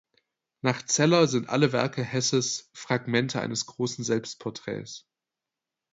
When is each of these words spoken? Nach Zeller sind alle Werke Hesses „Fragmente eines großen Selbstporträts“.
Nach 0.63 0.83
Zeller 0.83 1.27
sind 1.27 1.49
alle 1.49 1.73
Werke 1.73 2.03
Hesses 2.03 2.71
„Fragmente 2.73 3.39
eines 3.39 3.67
großen 3.67 4.03
Selbstporträts“. 4.03 5.05